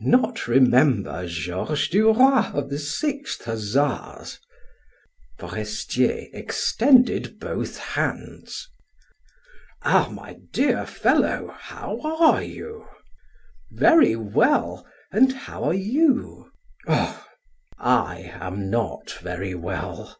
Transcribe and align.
"Not 0.00 0.48
remember 0.48 1.26
Georges 1.26 1.88
Duroy 1.88 2.48
of 2.54 2.70
the 2.70 2.78
Sixth 2.78 3.44
Hussars." 3.44 4.40
Forestier 5.38 6.28
extended 6.32 7.38
both 7.38 7.76
hands. 7.76 8.70
"Ah, 9.82 10.08
my 10.10 10.38
dear 10.54 10.86
fellow, 10.86 11.54
how 11.58 12.00
are 12.00 12.42
you?" 12.42 12.86
"Very 13.72 14.16
well. 14.16 14.86
And 15.12 15.34
how 15.34 15.64
are 15.64 15.74
you?" 15.74 16.50
"Oh, 16.86 17.22
I 17.76 18.30
am 18.40 18.70
not 18.70 19.10
very 19.20 19.54
well. 19.54 20.18